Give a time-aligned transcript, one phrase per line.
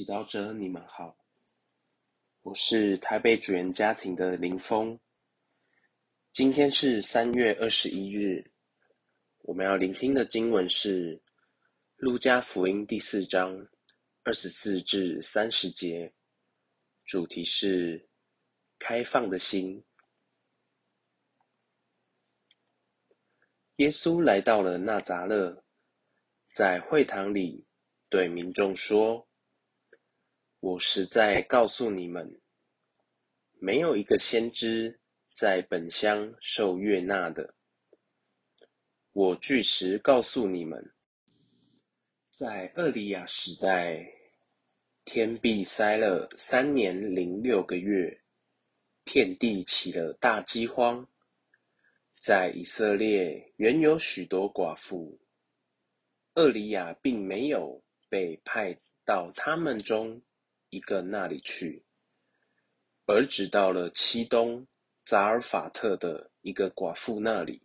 [0.00, 1.14] 祈祷者，你们好，
[2.40, 4.98] 我是台北主人家庭的林峰。
[6.32, 8.50] 今天是三月二十一日，
[9.40, 11.18] 我们要聆听的经文是
[11.96, 13.54] 《路加福音》第四章
[14.22, 16.10] 二十四至三十节，
[17.04, 18.08] 主题是
[18.78, 19.84] 开放的心。
[23.76, 25.62] 耶稣来到了那扎勒，
[26.54, 27.66] 在会堂里
[28.08, 29.29] 对民众说。
[30.60, 32.38] 我实在告诉你们，
[33.58, 35.00] 没有一个先知
[35.34, 37.54] 在本乡受悦纳的。
[39.12, 40.92] 我据实告诉你们，
[42.28, 44.06] 在厄里亚时代，
[45.06, 48.20] 天闭塞了三年零六个月，
[49.02, 51.08] 遍地起了大饥荒。
[52.18, 55.18] 在以色列原有许多寡妇，
[56.34, 60.20] 厄里亚并没有被派到他们中。
[60.70, 61.84] 一个那里去，
[63.04, 64.66] 而只到了七东
[65.04, 67.62] 扎尔法特的一个寡妇那里。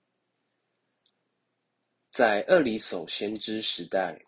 [2.11, 4.25] 在厄里叟先知时代，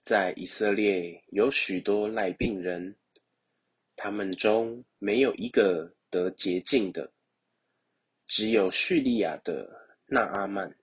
[0.00, 2.96] 在以色列有许多赖病人，
[3.94, 7.12] 他们中没有一个得洁净的，
[8.26, 10.76] 只有叙利亚的那阿曼。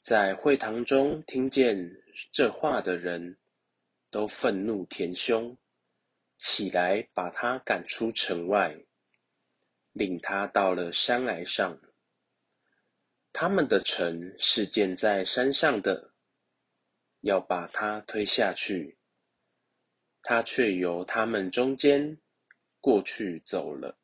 [0.00, 1.76] 在会堂中听见
[2.30, 3.38] 这话的人。
[4.12, 5.56] 都愤怒填胸，
[6.36, 8.84] 起来把他赶出城外，
[9.92, 11.80] 领他到了山崖上。
[13.32, 16.12] 他们的城是建在山上的，
[17.22, 18.98] 要把他推下去，
[20.20, 22.20] 他却由他们中间
[22.82, 23.98] 过去走了。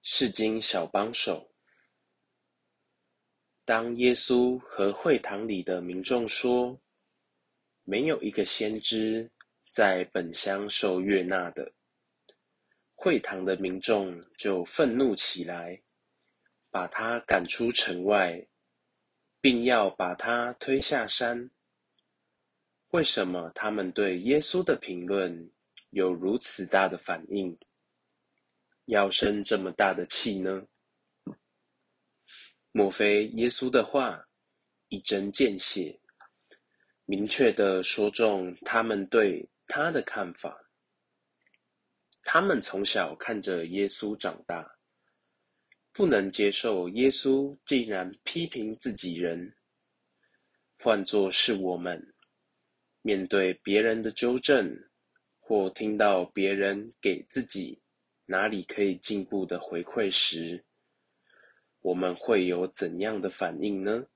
[0.00, 1.53] 是经小帮手。
[3.66, 6.78] 当耶稣和会堂里的民众说
[7.84, 9.30] ：“没有一个先知
[9.70, 11.72] 在本乡受悦纳的。”
[12.94, 15.82] 会堂的民众就愤怒起来，
[16.70, 18.46] 把他赶出城外，
[19.40, 21.50] 并要把他推下山。
[22.90, 25.50] 为什么他们对耶稣的评论
[25.90, 27.58] 有如此大的反应，
[28.84, 30.66] 要生这么大的气呢？
[32.76, 34.20] 莫非耶稣的话
[34.88, 35.96] 一针见血，
[37.04, 40.60] 明确的说中他们对他的看法？
[42.24, 44.68] 他们从小看着耶稣长大，
[45.92, 49.54] 不能接受耶稣竟然批评自己人。
[50.80, 52.12] 换作是我们，
[53.02, 54.76] 面对别人的纠正，
[55.38, 57.80] 或听到别人给自己
[58.26, 60.64] 哪里可以进步的回馈时，
[61.84, 64.06] 我们会有怎样的反应呢？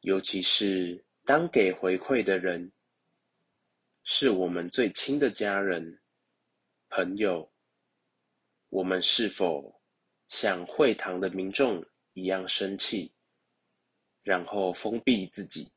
[0.00, 2.72] 尤其是当给回馈的人
[4.02, 6.02] 是我们最亲的家人、
[6.88, 7.52] 朋友，
[8.70, 9.80] 我们是否
[10.26, 13.14] 像会堂的民众一样生气，
[14.24, 15.70] 然后封闭自己，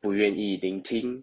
[0.00, 1.22] 不愿意聆听，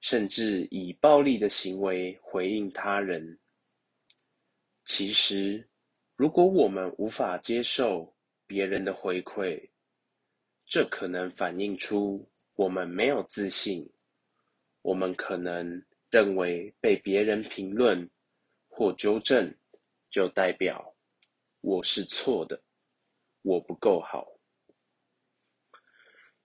[0.00, 3.40] 甚至以暴力的行为回应他人？
[4.84, 5.68] 其实。
[6.16, 8.14] 如果我们无法接受
[8.46, 9.70] 别人的回馈，
[10.64, 13.90] 这可能反映出我们没有自信。
[14.82, 18.08] 我们可能认为被别人评论
[18.68, 19.52] 或纠正，
[20.08, 20.94] 就代表
[21.60, 22.62] 我是错的，
[23.42, 24.24] 我不够好。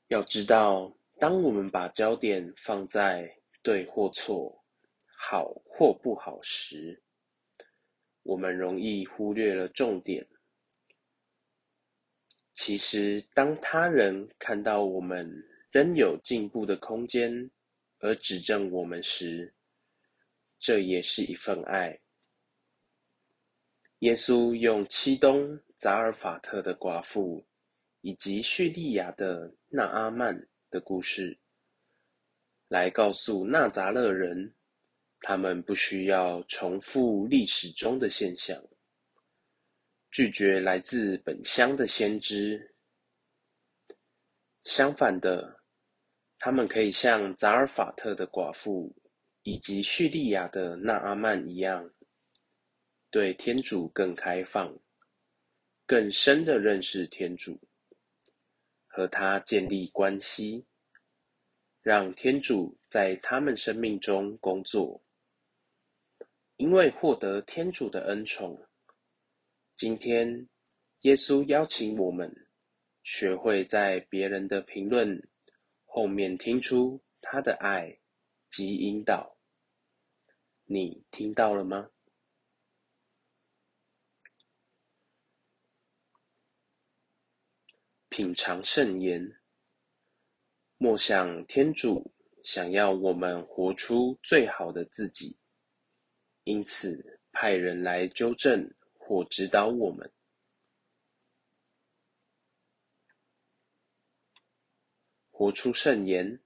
[0.08, 4.66] 要知道，当我们把焦点放在对或错、
[5.16, 7.04] 好或不好时，
[8.30, 10.24] 我们容易忽略了重点。
[12.54, 15.28] 其实，当他人看到我们
[15.72, 17.50] 仍有进步的空间，
[17.98, 19.52] 而指正我们时，
[20.60, 22.00] 这也是一份爱。
[24.00, 27.44] 耶稣用七东扎尔法特的寡妇
[28.02, 31.36] 以及叙利亚的纳阿曼的故事，
[32.68, 34.54] 来告诉纳扎勒人。
[35.22, 38.64] 他们不需要重复历史中的现象，
[40.12, 42.74] 拒绝来自本乡的先知。
[44.64, 45.62] 相反的，
[46.38, 48.96] 他们可以像扎尔法特的寡妇
[49.44, 51.92] 以及叙利亚的纳阿曼一样，
[53.10, 54.78] 对天主更开放、
[55.86, 57.60] 更深的认识天主，
[58.88, 60.66] 和他建立关系，
[61.82, 65.04] 让天主在他们生命中工作。
[66.60, 68.68] 因为获得天主的恩宠，
[69.78, 70.50] 今天
[71.04, 72.50] 耶稣邀请我们
[73.02, 75.26] 学会在别人的评论
[75.86, 77.98] 后面听出他的爱
[78.50, 79.38] 及引导。
[80.66, 81.90] 你听到了吗？
[88.10, 89.40] 品尝圣言，
[90.78, 92.14] 莫想天主
[92.44, 95.38] 想要我们活出最好的自己，
[96.50, 100.12] 因此派人来纠正或指导我们。
[105.30, 106.42] 活出圣言。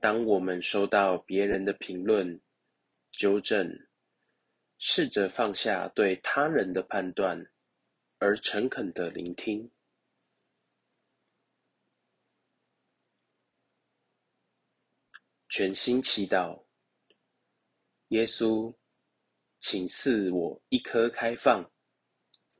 [0.00, 2.40] 当我们收到别人的评论、
[3.12, 3.86] 纠正，
[4.76, 7.48] 试着放下对他人的判断，
[8.18, 9.70] 而诚恳的聆听。
[15.48, 16.64] 全心祈祷，
[18.08, 18.74] 耶稣，
[19.60, 21.70] 请赐我一颗开放、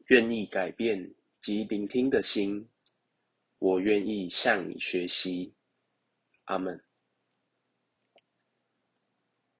[0.08, 2.68] 愿意改变及聆听的心。
[3.58, 5.54] 我愿意向你学习，
[6.44, 6.84] 阿门。